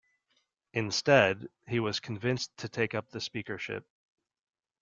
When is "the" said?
3.11-3.21